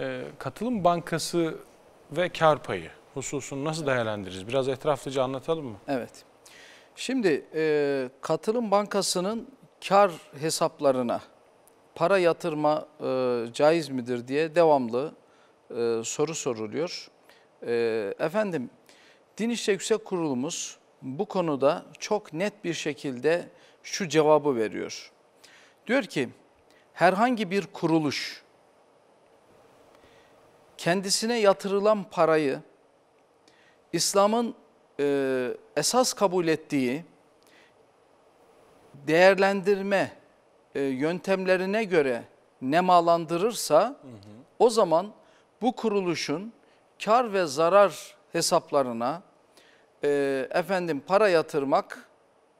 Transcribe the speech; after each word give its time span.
Ee, 0.00 0.22
katılım 0.38 0.84
bankası 0.84 1.58
ve 2.12 2.28
kar 2.28 2.62
payı 2.62 2.90
hususunu 3.14 3.64
nasıl 3.64 3.86
değerlendiririz? 3.86 4.48
Biraz 4.48 4.68
etraflıca 4.68 5.22
anlatalım 5.22 5.66
mı? 5.66 5.76
Evet. 5.88 6.24
Şimdi 6.96 7.46
e, 7.54 8.08
katılım 8.20 8.70
bankasının 8.70 9.48
kar 9.88 10.12
hesaplarına 10.40 11.20
para 11.94 12.18
yatırma 12.18 12.86
e, 13.00 13.44
caiz 13.52 13.88
midir 13.88 14.28
diye 14.28 14.54
devamlı 14.54 15.12
e, 15.70 16.00
soru 16.04 16.34
soruluyor. 16.34 17.10
E, 17.66 17.72
efendim, 18.18 18.70
Din 19.38 19.50
İşleri 19.50 19.74
Yüksek 19.74 20.04
Kurulumuz 20.04 20.76
bu 21.02 21.24
konuda 21.24 21.84
çok 21.98 22.32
net 22.32 22.64
bir 22.64 22.74
şekilde 22.74 23.48
şu 23.82 24.08
cevabı 24.08 24.56
veriyor. 24.56 25.12
Diyor 25.86 26.02
ki, 26.02 26.28
herhangi 26.92 27.50
bir 27.50 27.66
kuruluş 27.66 28.42
kendisine 30.80 31.38
yatırılan 31.40 32.04
parayı 32.04 32.60
İslam'ın 33.92 34.54
e, 35.00 35.48
esas 35.76 36.12
kabul 36.12 36.48
ettiği 36.48 37.04
değerlendirme 38.94 40.12
e, 40.74 40.80
yöntemlerine 40.80 41.84
göre 41.84 42.24
nemalandırırsa 42.62 43.80
hı 43.80 43.88
hı. 43.88 43.94
o 44.58 44.70
zaman 44.70 45.12
bu 45.62 45.76
kuruluşun 45.76 46.52
kar 47.04 47.32
ve 47.32 47.46
zarar 47.46 48.16
hesaplarına 48.32 49.22
e, 50.04 50.08
efendim 50.50 51.02
para 51.06 51.28
yatırmak 51.28 52.08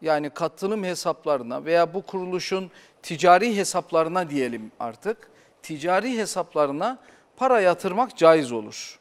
yani 0.02 0.30
katılım 0.30 0.84
hesaplarına 0.84 1.65
veya 1.65 1.95
bu 1.95 2.02
kuruluşun 2.02 2.71
ticari 3.02 3.57
hesaplarına 3.57 4.30
diyelim 4.30 4.73
artık 4.80 5.30
ticari 5.62 6.18
hesaplarına 6.18 6.98
para 7.41 7.61
yatırmak 7.61 8.17
caiz 8.17 8.53
olur. 8.53 8.99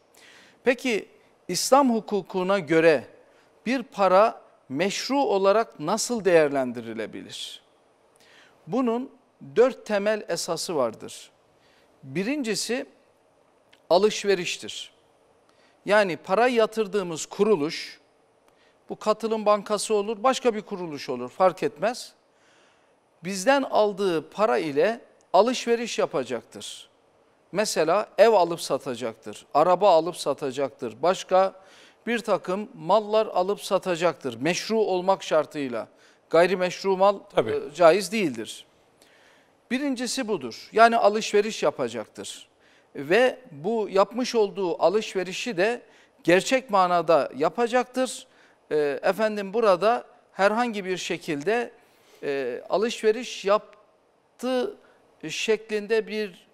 Peki 0.63 1.09
İslam 1.47 1.95
hukukuna 1.95 2.59
göre 2.59 3.07
bir 3.65 3.83
para 3.83 4.41
meşru 4.69 5.19
olarak 5.19 5.79
nasıl 5.79 6.25
değerlendirilebilir? 6.25 7.61
Bunun 8.67 9.11
dört 9.55 9.85
temel 9.85 10.25
esası 10.27 10.75
vardır. 10.75 11.31
Birincisi 12.03 12.85
alışveriştir. 13.89 14.91
Yani 15.85 16.17
para 16.17 16.47
yatırdığımız 16.47 17.25
kuruluş, 17.25 17.99
bu 18.89 18.95
katılım 18.95 19.45
bankası 19.45 19.93
olur, 19.93 20.23
başka 20.23 20.55
bir 20.55 20.61
kuruluş 20.61 21.09
olur 21.09 21.29
fark 21.29 21.63
etmez. 21.63 22.13
Bizden 23.23 23.61
aldığı 23.63 24.29
para 24.29 24.57
ile 24.57 25.01
alışveriş 25.33 25.99
yapacaktır. 25.99 26.88
Mesela 27.51 28.07
ev 28.17 28.29
alıp 28.29 28.61
satacaktır, 28.61 29.45
araba 29.53 29.95
alıp 29.95 30.17
satacaktır, 30.17 31.01
başka 31.01 31.53
bir 32.07 32.19
takım 32.19 32.69
mallar 32.75 33.27
alıp 33.27 33.61
satacaktır. 33.61 34.41
Meşru 34.41 34.77
olmak 34.79 35.23
şartıyla. 35.23 35.87
Gayrimeşru 36.29 36.97
mal 36.97 37.19
Tabii. 37.35 37.51
e, 37.51 37.73
caiz 37.75 38.11
değildir. 38.11 38.65
Birincisi 39.71 40.27
budur. 40.27 40.69
Yani 40.71 40.97
alışveriş 40.97 41.63
yapacaktır. 41.63 42.47
Ve 42.95 43.39
bu 43.51 43.89
yapmış 43.91 44.35
olduğu 44.35 44.83
alışverişi 44.83 45.57
de 45.57 45.81
gerçek 46.23 46.69
manada 46.69 47.31
yapacaktır. 47.35 48.27
E, 48.71 48.99
efendim 49.03 49.53
burada 49.53 50.05
herhangi 50.31 50.85
bir 50.85 50.97
şekilde 50.97 51.71
e, 52.23 52.61
alışveriş 52.69 53.45
yaptığı 53.45 54.77
şeklinde 55.29 56.07
bir 56.07 56.48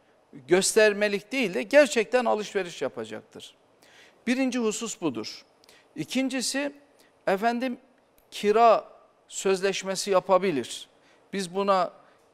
göstermelik 0.47 1.31
değil 1.31 1.53
de 1.53 1.63
gerçekten 1.63 2.25
alışveriş 2.25 2.81
yapacaktır. 2.81 3.55
Birinci 4.27 4.59
husus 4.59 5.01
budur. 5.01 5.45
İkincisi 5.95 6.71
efendim 7.27 7.77
kira 8.31 8.89
sözleşmesi 9.27 10.11
yapabilir. 10.11 10.89
Biz 11.33 11.55
buna 11.55 11.93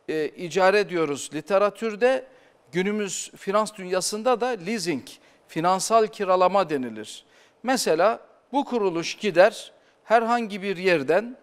e, 0.09 0.27
icare 0.27 0.89
diyoruz 0.89 1.29
literatürde. 1.33 2.27
Günümüz 2.71 3.31
finans 3.37 3.73
dünyasında 3.73 4.41
da 4.41 4.47
leasing, 4.47 5.03
finansal 5.47 6.07
kiralama 6.07 6.69
denilir. 6.69 7.25
Mesela 7.63 8.19
bu 8.51 8.65
kuruluş 8.65 9.15
gider 9.15 9.71
herhangi 10.03 10.61
bir 10.61 10.77
yerden 10.77 11.37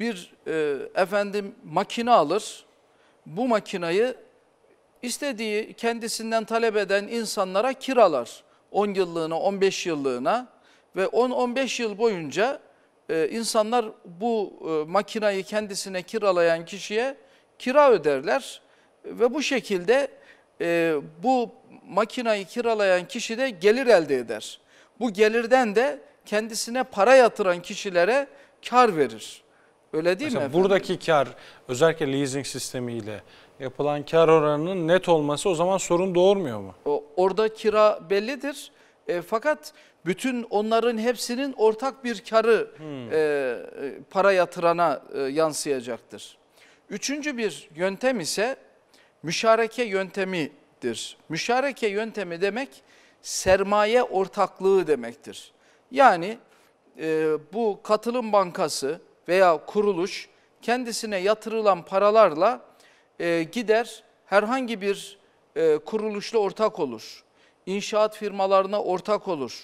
bir 0.00 0.32
e, 0.46 0.76
efendim 0.94 1.54
makine 1.64 2.10
alır. 2.10 2.64
Bu 3.26 3.48
makinayı 3.48 4.16
istediği 5.02 5.72
kendisinden 5.72 6.44
talep 6.44 6.76
eden 6.76 7.08
insanlara 7.08 7.72
kiralar. 7.72 8.42
10 8.70 8.94
yıllığına, 8.94 9.38
15 9.38 9.86
yıllığına 9.86 10.48
ve 10.96 11.04
10-15 11.04 11.82
yıl 11.82 11.98
boyunca 11.98 12.60
e, 13.08 13.28
insanlar 13.28 13.86
bu 14.04 14.52
e, 14.62 14.90
makinayı 14.90 15.44
kendisine 15.44 16.02
kiralayan 16.02 16.64
kişiye 16.64 17.16
kira 17.58 17.90
öderler 17.90 18.60
ve 19.04 19.34
bu 19.34 19.42
şekilde 19.42 20.08
e, 20.60 20.94
bu 21.22 21.50
makinayı 21.88 22.44
kiralayan 22.44 23.08
kişi 23.08 23.38
de 23.38 23.50
gelir 23.50 23.86
elde 23.86 24.16
eder. 24.16 24.60
Bu 25.00 25.12
gelirden 25.12 25.76
de 25.76 25.98
kendisine 26.26 26.82
para 26.82 27.14
yatıran 27.14 27.62
kişilere 27.62 28.26
kar 28.68 28.96
verir. 28.96 29.42
Öyle 29.92 30.18
değil 30.18 30.30
Mesela 30.30 30.40
mi 30.40 30.48
efendim? 30.48 30.62
buradaki 30.62 30.98
kar 30.98 31.28
özellikle 31.68 32.12
leasing 32.12 32.46
sistemiyle 32.46 33.22
yapılan 33.60 34.04
kar 34.04 34.28
oranının 34.28 34.88
net 34.88 35.08
olması 35.08 35.48
o 35.48 35.54
zaman 35.54 35.78
sorun 35.78 36.14
doğurmuyor 36.14 36.60
mu? 36.60 36.74
O, 36.84 37.04
orada 37.16 37.54
kira 37.54 38.00
bellidir. 38.10 38.72
E, 39.08 39.22
fakat 39.22 39.72
bütün 40.06 40.42
onların 40.42 40.98
hepsinin 40.98 41.52
ortak 41.52 42.04
bir 42.04 42.24
karı 42.30 42.70
hmm. 42.76 43.12
e, 43.12 43.16
e, 43.16 43.58
para 44.10 44.32
yatırana 44.32 45.02
e, 45.14 45.20
yansıyacaktır. 45.20 46.38
Üçüncü 46.90 47.36
bir 47.36 47.68
yöntem 47.74 48.20
ise 48.20 48.56
müşareke 49.22 49.84
yöntemidir. 49.84 51.16
Müşareke 51.28 51.88
yöntemi 51.88 52.40
demek 52.40 52.68
sermaye 53.22 54.02
ortaklığı 54.02 54.86
demektir. 54.86 55.52
Yani 55.90 56.38
e, 56.98 57.28
bu 57.52 57.80
katılım 57.82 58.32
bankası 58.32 59.00
veya 59.28 59.66
kuruluş 59.66 60.28
kendisine 60.62 61.16
yatırılan 61.16 61.82
paralarla 61.82 62.60
e, 63.20 63.42
gider 63.42 64.02
herhangi 64.26 64.80
bir 64.80 65.18
e, 65.56 65.78
kuruluşla 65.78 66.38
ortak 66.38 66.78
olur. 66.78 67.24
İnşaat 67.66 68.16
firmalarına 68.16 68.82
ortak 68.82 69.28
olur. 69.28 69.62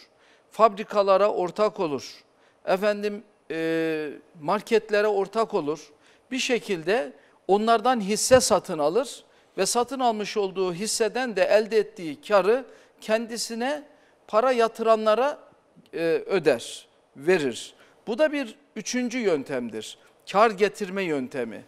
Fabrikalara 0.50 1.28
ortak 1.28 1.80
olur. 1.80 2.24
Efendim 2.66 3.24
e, 3.50 4.10
marketlere 4.42 5.06
ortak 5.06 5.54
olur. 5.54 5.92
Bir 6.30 6.38
şekilde 6.38 7.12
onlardan 7.48 8.00
hisse 8.00 8.40
satın 8.40 8.78
alır 8.78 9.24
ve 9.58 9.66
satın 9.66 10.00
almış 10.00 10.36
olduğu 10.36 10.74
hisseden 10.74 11.36
de 11.36 11.44
elde 11.44 11.78
ettiği 11.78 12.20
karı 12.20 12.64
kendisine 13.00 13.82
para 14.28 14.52
yatıranlara 14.52 15.38
e, 15.94 15.98
öder, 16.26 16.86
verir. 17.16 17.74
Bu 18.06 18.18
da 18.18 18.32
bir 18.32 18.54
üçüncü 18.76 19.18
yöntemdir. 19.18 19.98
Kar 20.32 20.50
getirme 20.50 21.02
yöntemi. 21.02 21.64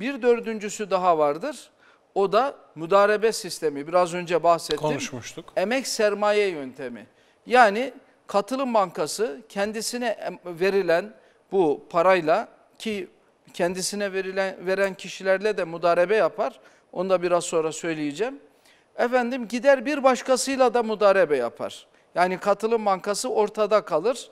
Bir 0.00 0.22
dördüncüsü 0.22 0.90
daha 0.90 1.18
vardır. 1.18 1.70
O 2.14 2.32
da 2.32 2.54
müdarebe 2.74 3.32
sistemi. 3.32 3.86
Biraz 3.86 4.14
önce 4.14 4.42
bahsettim. 4.42 4.78
Konuşmuştuk. 4.78 5.52
Emek 5.56 5.86
sermaye 5.86 6.48
yöntemi. 6.48 7.06
Yani 7.46 7.92
katılım 8.26 8.74
bankası 8.74 9.40
kendisine 9.48 10.38
verilen 10.44 11.14
bu 11.52 11.86
parayla 11.90 12.48
ki 12.78 13.08
kendisine 13.54 14.12
verilen 14.12 14.66
veren 14.66 14.94
kişilerle 14.94 15.56
de 15.56 15.64
mudarebe 15.64 16.16
yapar. 16.16 16.60
Onu 16.92 17.10
da 17.10 17.22
biraz 17.22 17.44
sonra 17.44 17.72
söyleyeceğim. 17.72 18.40
Efendim 18.96 19.48
gider 19.48 19.86
bir 19.86 20.02
başkasıyla 20.02 20.74
da 20.74 20.82
mudarebe 20.82 21.36
yapar. 21.36 21.86
Yani 22.14 22.38
katılım 22.38 22.86
bankası 22.86 23.28
ortada 23.28 23.80
kalır. 23.84 24.30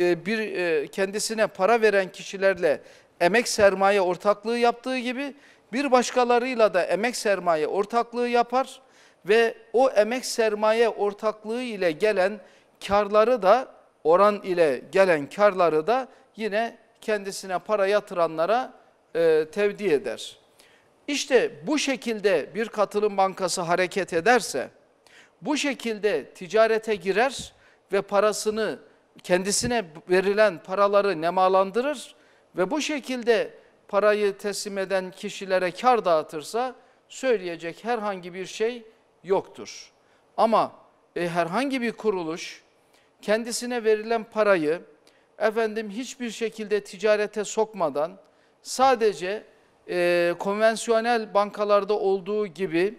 Ee, 0.00 0.26
bir 0.26 0.38
e, 0.38 0.86
kendisine 0.86 1.46
para 1.46 1.80
veren 1.82 2.12
kişilerle 2.12 2.80
emek 3.20 3.48
sermaye 3.48 4.00
ortaklığı 4.00 4.58
yaptığı 4.58 4.98
gibi 4.98 5.34
bir 5.72 5.92
başkalarıyla 5.92 6.74
da 6.74 6.82
emek 6.82 7.16
sermaye 7.16 7.66
ortaklığı 7.66 8.28
yapar 8.28 8.80
ve 9.26 9.54
o 9.72 9.90
emek 9.90 10.26
sermaye 10.26 10.88
ortaklığı 10.88 11.62
ile 11.62 11.92
gelen 11.92 12.40
karları 12.86 13.42
da 13.42 13.68
oran 14.04 14.40
ile 14.42 14.82
gelen 14.92 15.30
karları 15.30 15.86
da 15.86 16.08
yine 16.36 16.76
kendisine 17.00 17.58
para 17.58 17.86
yatıranlara 17.86 18.72
e, 19.16 19.46
tevdi 19.52 19.84
eder. 19.84 20.38
İşte 21.08 21.66
bu 21.66 21.78
şekilde 21.78 22.54
bir 22.54 22.68
katılım 22.68 23.16
bankası 23.16 23.60
hareket 23.60 24.12
ederse, 24.12 24.68
bu 25.42 25.56
şekilde 25.56 26.24
ticarete 26.24 26.94
girer 26.94 27.52
ve 27.92 28.02
parasını 28.02 28.78
kendisine 29.22 29.84
verilen 30.10 30.62
paraları 30.62 31.20
nemalandırır 31.20 32.14
ve 32.56 32.70
bu 32.70 32.80
şekilde 32.80 33.50
parayı 33.88 34.38
teslim 34.38 34.78
eden 34.78 35.10
kişilere 35.10 35.70
kar 35.70 36.04
dağıtırsa 36.04 36.74
söyleyecek 37.08 37.84
herhangi 37.84 38.34
bir 38.34 38.46
şey 38.46 38.82
yoktur. 39.24 39.92
Ama 40.36 40.72
e, 41.16 41.28
herhangi 41.28 41.82
bir 41.82 41.92
kuruluş 41.92 42.62
kendisine 43.22 43.84
verilen 43.84 44.24
parayı 44.24 44.80
efendim 45.38 45.90
hiçbir 45.90 46.30
şekilde 46.30 46.84
ticarete 46.84 47.44
sokmadan 47.44 48.18
sadece 48.62 49.44
e, 49.88 50.34
konvansiyonel 50.38 51.34
bankalarda 51.34 51.98
olduğu 51.98 52.46
gibi 52.46 52.94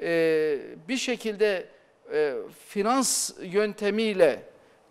e, 0.00 0.58
bir 0.88 0.96
şekilde 0.96 1.66
e, 2.12 2.34
finans 2.68 3.30
yöntemiyle 3.42 4.42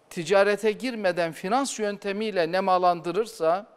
ticarete 0.10 0.72
girmeden 0.72 1.32
finans 1.32 1.80
yöntemiyle 1.80 2.52
nemalandırırsa 2.52 3.68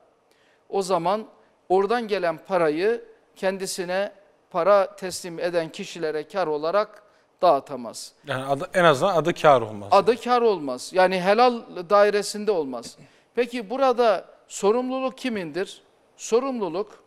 o 0.69 0.83
zaman 0.83 1.27
oradan 1.69 2.09
gelen 2.09 2.39
parayı 2.39 3.05
kendisine 3.37 4.13
para 4.51 4.97
teslim 4.97 5.39
eden 5.39 5.69
kişilere 5.69 6.29
kar 6.29 6.47
olarak 6.47 7.03
dağıtamaz. 7.43 8.13
Yani 8.27 8.45
adı, 8.45 8.71
en 8.75 8.85
azından 8.85 9.15
adı 9.15 9.35
kar 9.35 9.61
olmaz. 9.61 9.89
Adı 9.93 10.17
kar 10.17 10.43
olmaz. 10.43 10.91
Yani 10.95 11.21
helal 11.21 11.63
dairesinde 11.91 12.51
olmaz. 12.51 12.99
Peki 13.35 13.71
burada 13.71 14.25
sorumluluk 14.49 15.19
kimindir? 15.19 15.83
Sorumluluk 16.17 17.05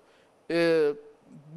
e, 0.52 0.90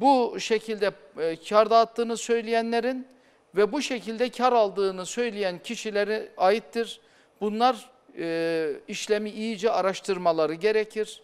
bu 0.01 0.39
şekilde 0.39 0.91
e, 1.19 1.35
kar 1.49 1.69
dağıttığını 1.69 2.17
söyleyenlerin 2.17 3.07
ve 3.55 3.71
bu 3.71 3.81
şekilde 3.81 4.29
kar 4.29 4.53
aldığını 4.53 5.05
söyleyen 5.05 5.59
kişilere 5.59 6.31
aittir. 6.37 6.99
Bunlar 7.41 7.89
e, 8.17 8.71
işlemi 8.87 9.29
iyice 9.29 9.71
araştırmaları 9.71 10.53
gerekir. 10.53 11.21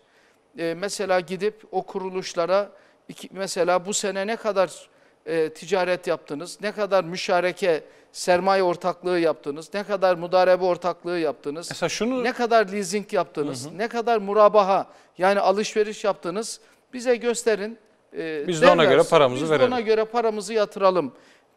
E, 0.58 0.74
mesela 0.78 1.20
gidip 1.20 1.64
o 1.72 1.84
kuruluşlara 1.84 2.70
iki, 3.10 3.30
mesela 3.32 3.86
bu 3.86 3.94
sene 3.94 4.28
ne 4.28 4.36
kadar 4.36 4.90
e, 5.26 5.50
ticaret 5.54 6.08
yaptınız, 6.08 6.58
ne 6.62 6.72
kadar 6.72 7.04
müşareke 7.04 7.84
sermaye 8.12 8.64
ortaklığı 8.64 9.20
yaptınız, 9.20 9.74
ne 9.74 9.84
kadar 9.84 10.16
mudarebe 10.16 10.64
ortaklığı 10.66 11.20
yaptınız, 11.20 11.68
Mesela 11.72 11.90
şunu 11.90 12.24
ne 12.24 12.34
kadar 12.34 12.68
leasing 12.72 13.14
yaptınız, 13.14 13.72
ne 13.72 13.88
kadar 13.88 14.18
murabaha 14.18 14.88
yani 15.18 15.40
alışveriş 15.40 16.04
yaptınız 16.04 16.60
bize 16.94 17.16
gösterin. 17.16 17.78
e, 18.18 18.48
Biz 18.48 18.62
de 18.62 18.70
ona 18.72 18.86
göre 18.86 19.04
paramızı 19.10 19.44
biz 19.44 19.52
verelim. 19.52 19.72
ona 19.72 19.82
göre 19.82 20.06
paramızı 20.06 20.54
yatıralım 20.54 21.14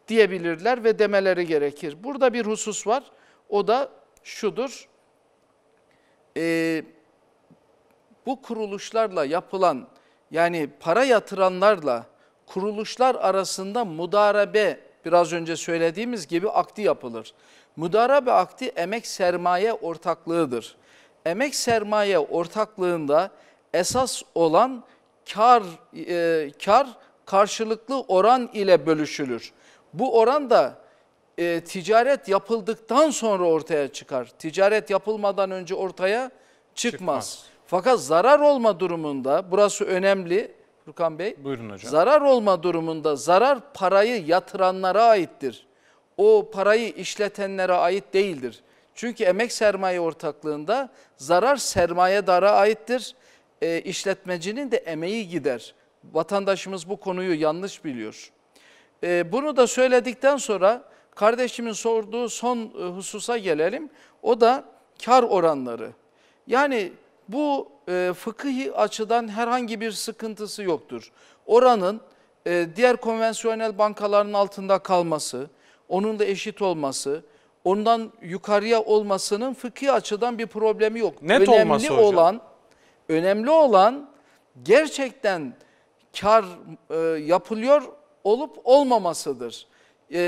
diyebilirler 0.07 0.83
ve 0.83 0.99
demeleri 0.99 1.47
gerekir. 1.47 1.97
Burada 2.03 2.33
bir 2.33 2.45
husus 2.45 2.87
var. 2.87 3.03
O 3.49 3.67
da 3.67 3.89
şudur. 4.23 4.87
E, 6.37 6.83
bu 8.25 8.41
kuruluşlarla 8.41 9.25
yapılan 9.25 9.87
yani 10.31 10.69
para 10.79 11.03
yatıranlarla 11.03 12.05
kuruluşlar 12.45 13.15
arasında 13.15 13.85
mudarebe 13.85 14.79
biraz 15.05 15.33
önce 15.33 15.55
söylediğimiz 15.55 16.27
gibi 16.27 16.49
akdi 16.49 16.81
yapılır. 16.81 17.33
Mudarebe 17.75 18.31
akdi 18.31 18.65
emek 18.65 19.07
sermaye 19.07 19.73
ortaklığıdır. 19.73 20.75
Emek 21.25 21.55
sermaye 21.55 22.19
ortaklığında 22.19 23.31
esas 23.73 24.21
olan 24.35 24.83
kar 25.33 25.63
e, 26.07 26.51
kar 26.65 26.87
karşılıklı 27.25 28.01
oran 28.01 28.49
ile 28.53 28.85
bölüşülür. 28.85 29.51
Bu 29.93 30.19
oran 30.19 30.49
da 30.49 30.75
e, 31.37 31.61
ticaret 31.63 32.27
yapıldıktan 32.27 33.09
sonra 33.09 33.43
ortaya 33.43 33.87
çıkar. 33.87 34.31
Ticaret 34.39 34.89
yapılmadan 34.89 35.51
önce 35.51 35.75
ortaya 35.75 36.31
çıkmaz. 36.75 37.29
Çıkmaz. 37.29 37.50
Fakat 37.71 37.99
zarar 37.99 38.39
olma 38.39 38.79
durumunda, 38.79 39.51
burası 39.51 39.85
önemli 39.85 40.51
Furkan 40.85 41.19
Bey. 41.19 41.35
buyurun 41.43 41.69
hocam. 41.69 41.91
Zarar 41.91 42.21
olma 42.21 42.63
durumunda 42.63 43.15
zarar 43.15 43.73
parayı 43.73 44.25
yatıranlara 44.25 45.03
aittir. 45.03 45.67
O 46.17 46.49
parayı 46.53 46.89
işletenlere 46.89 47.73
ait 47.73 48.13
değildir. 48.13 48.59
Çünkü 48.95 49.23
emek 49.23 49.51
sermaye 49.51 49.99
ortaklığında 49.99 50.89
zarar 51.17 51.55
sermayedara 51.55 52.51
aittir. 52.51 53.15
E, 53.61 53.81
işletmecinin 53.81 54.71
de 54.71 54.77
emeği 54.77 55.29
gider. 55.29 55.75
Vatandaşımız 56.13 56.89
bu 56.89 56.97
konuyu 56.97 57.41
yanlış 57.41 57.85
biliyor. 57.85 58.31
E, 59.03 59.31
bunu 59.31 59.57
da 59.57 59.67
söyledikten 59.67 60.37
sonra 60.37 60.83
kardeşimin 61.15 61.73
sorduğu 61.73 62.29
son 62.29 62.57
e, 62.57 62.85
hususa 62.85 63.37
gelelim. 63.37 63.89
O 64.21 64.41
da 64.41 64.63
kar 65.05 65.23
oranları. 65.23 65.91
Yani 66.47 66.91
bu 67.31 67.71
e, 67.89 68.13
fıkıhi 68.17 68.73
açıdan 68.73 69.27
herhangi 69.27 69.81
bir 69.81 69.91
sıkıntısı 69.91 70.63
yoktur. 70.63 71.11
Oranın 71.45 72.01
e, 72.47 72.67
diğer 72.75 72.97
konvansiyonel 72.97 73.77
bankaların 73.77 74.33
altında 74.33 74.79
kalması, 74.79 75.49
onun 75.89 76.19
da 76.19 76.25
eşit 76.25 76.61
olması, 76.61 77.23
ondan 77.63 78.11
yukarıya 78.21 78.81
olmasının 78.81 79.53
fıkhi 79.53 79.91
açıdan 79.91 80.37
bir 80.37 80.47
problemi 80.47 80.99
yok. 80.99 81.21
Net 81.21 81.41
önemli 81.41 81.61
olması 81.63 81.87
hocam. 81.87 82.05
olan, 82.05 82.41
önemli 83.09 83.49
olan 83.49 84.09
gerçekten 84.63 85.53
kar 86.19 86.45
e, 86.89 87.19
yapılıyor 87.19 87.81
olup 88.23 88.59
olmamasıdır. 88.63 89.67
E, 90.13 90.21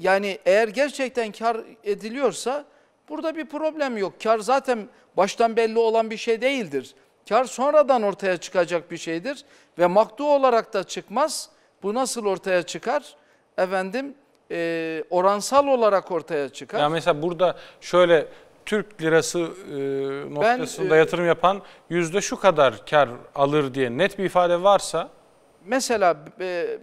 yani 0.00 0.38
eğer 0.46 0.68
gerçekten 0.68 1.32
kar 1.32 1.60
ediliyorsa 1.84 2.64
burada 3.08 3.36
bir 3.36 3.44
problem 3.44 3.96
yok. 3.96 4.12
Kar 4.22 4.38
zaten 4.38 4.88
baştan 5.16 5.56
belli 5.56 5.78
olan 5.78 6.10
bir 6.10 6.16
şey 6.16 6.40
değildir. 6.40 6.94
Kar 7.28 7.44
sonradan 7.44 8.02
ortaya 8.02 8.36
çıkacak 8.36 8.90
bir 8.90 8.96
şeydir 8.96 9.44
ve 9.78 9.86
maktu 9.86 10.34
olarak 10.34 10.74
da 10.74 10.84
çıkmaz. 10.84 11.48
Bu 11.82 11.94
nasıl 11.94 12.26
ortaya 12.26 12.62
çıkar? 12.62 13.16
Efendim 13.58 14.14
e, 14.50 15.04
oransal 15.10 15.66
olarak 15.66 16.10
ortaya 16.10 16.48
çıkar. 16.48 16.80
Yani 16.80 16.92
mesela 16.92 17.22
burada 17.22 17.56
şöyle 17.80 18.26
Türk 18.66 19.02
lirası 19.02 19.38
e, 19.38 20.34
noktasında 20.34 20.96
e, 20.96 20.98
yatırım 20.98 21.26
yapan 21.26 21.62
yüzde 21.90 22.20
şu 22.20 22.40
kadar 22.40 22.86
kar 22.86 23.08
alır 23.34 23.74
diye 23.74 23.98
net 23.98 24.18
bir 24.18 24.24
ifade 24.24 24.62
varsa 24.62 25.08
Mesela 25.64 26.16
e, 26.40 26.44
e, 26.44 26.78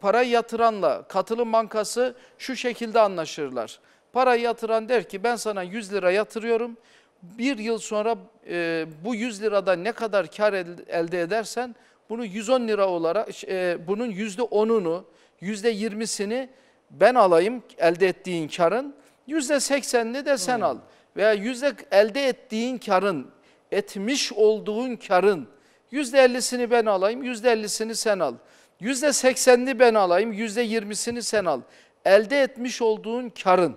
parayı 0.00 0.30
yatıranla 0.30 1.02
katılım 1.08 1.52
bankası 1.52 2.14
şu 2.38 2.56
şekilde 2.56 3.00
anlaşırlar. 3.00 3.78
Parayı 4.12 4.42
yatıran 4.42 4.88
der 4.88 5.08
ki 5.08 5.24
ben 5.24 5.36
sana 5.36 5.62
100 5.62 5.92
lira 5.92 6.10
yatırıyorum. 6.10 6.76
Bir 7.22 7.58
yıl 7.58 7.78
sonra 7.78 8.16
e, 8.48 8.86
bu 9.04 9.14
100 9.14 9.42
lirada 9.42 9.72
ne 9.72 9.92
kadar 9.92 10.26
kar 10.30 10.52
el- 10.52 10.78
elde 10.88 11.20
edersen 11.20 11.74
bunu 12.10 12.24
110 12.24 12.68
lira 12.68 12.88
olarak 12.88 13.44
e, 13.48 13.78
bunun 13.86 14.10
%10'unu 14.10 15.02
%20'sini 15.42 16.48
ben 16.90 17.14
alayım 17.14 17.62
elde 17.78 18.08
ettiğin 18.08 18.48
karın 18.48 18.94
%80'ini 19.28 20.26
de 20.26 20.38
sen 20.38 20.60
al. 20.60 20.78
Veya 21.16 21.32
yüzde 21.32 21.72
elde 21.90 22.26
ettiğin 22.28 22.78
karın 22.78 23.26
etmiş 23.72 24.32
olduğun 24.32 24.96
karın 24.96 25.48
%50'sini 25.92 26.70
ben 26.70 26.86
alayım, 26.86 27.24
%50'sini 27.24 27.94
sen 27.94 28.18
al. 28.18 28.34
%80'ini 28.80 29.78
ben 29.78 29.94
alayım, 29.94 30.32
%20'sini 30.32 31.22
sen 31.22 31.44
al. 31.44 31.60
Elde 32.04 32.40
etmiş 32.42 32.82
olduğun 32.82 33.28
karın. 33.42 33.76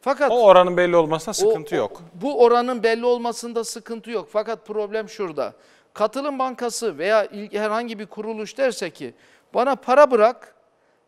Fakat 0.00 0.30
o 0.32 0.44
oranın 0.44 0.76
belli 0.76 0.96
olmasına 0.96 1.34
sıkıntı 1.34 1.74
o- 1.74 1.78
o- 1.78 1.80
yok. 1.80 2.02
Bu 2.14 2.42
oranın 2.42 2.82
belli 2.82 3.04
olmasında 3.06 3.64
sıkıntı 3.64 4.10
yok. 4.10 4.28
Fakat 4.32 4.66
problem 4.66 5.08
şurada. 5.08 5.52
Katılım 5.94 6.38
bankası 6.38 6.98
veya 6.98 7.28
herhangi 7.52 7.98
bir 7.98 8.06
kuruluş 8.06 8.58
derse 8.58 8.90
ki 8.90 9.14
bana 9.54 9.76
para 9.76 10.10
bırak 10.10 10.54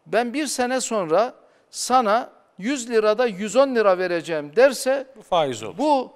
ben 0.07 0.35
bir 0.35 0.47
sene 0.47 0.81
sonra 0.81 1.35
sana 1.71 2.31
100 2.59 2.91
lirada 2.91 3.27
110 3.27 3.75
lira 3.75 3.99
vereceğim 3.99 4.53
derse 4.57 5.07
Bu 5.17 5.23
faiz 5.23 5.63
olur. 5.63 5.79
bu 5.79 6.13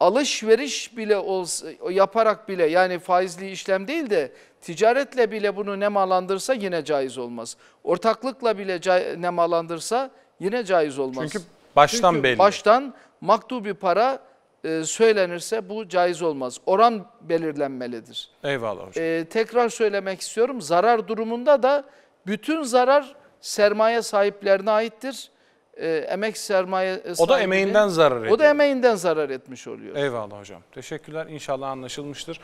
alışveriş 0.00 0.96
bile 0.96 1.16
olsa, 1.16 1.66
yaparak 1.90 2.48
bile 2.48 2.66
yani 2.66 2.98
faizli 2.98 3.50
işlem 3.50 3.88
değil 3.88 4.10
de 4.10 4.32
ticaretle 4.60 5.30
bile 5.30 5.56
bunu 5.56 5.80
nemalandırsa 5.80 6.54
yine 6.54 6.84
caiz 6.84 7.18
olmaz. 7.18 7.56
Ortaklıkla 7.84 8.58
bile 8.58 8.80
nemalandırsa 9.20 10.10
yine 10.40 10.64
caiz 10.64 10.98
olmaz. 10.98 11.28
Çünkü 11.32 11.44
baştan 11.76 12.12
Çünkü 12.12 12.22
belli. 12.22 12.38
baştan 12.38 12.94
maktu 13.20 13.64
bir 13.64 13.74
para 13.74 14.18
e, 14.64 14.82
söylenirse 14.84 15.68
bu 15.68 15.88
caiz 15.88 16.22
olmaz. 16.22 16.58
Oran 16.66 17.06
belirlenmelidir. 17.20 18.30
Eyvallah 18.44 18.86
hocam. 18.86 19.04
E, 19.04 19.24
tekrar 19.30 19.68
söylemek 19.68 20.20
istiyorum. 20.20 20.60
Zarar 20.62 21.08
durumunda 21.08 21.62
da 21.62 21.84
bütün 22.26 22.62
zarar 22.62 23.14
sermaye 23.40 24.02
sahiplerine 24.02 24.70
aittir. 24.70 25.30
E, 25.76 25.88
emek 25.96 26.36
sermaye 26.38 26.94
o 27.18 27.28
da 27.28 27.32
sahibinin- 27.32 27.42
emeğinden 27.42 27.88
zarar 27.88 28.20
ediyor. 28.20 28.34
o 28.34 28.38
da 28.38 28.46
emeğinden 28.50 28.94
zarar 28.94 29.30
etmiş 29.30 29.68
oluyor. 29.68 29.96
Eyvallah 29.96 30.40
hocam. 30.40 30.62
Teşekkürler. 30.72 31.26
İnşallah 31.26 31.68
anlaşılmıştır. 31.70 32.40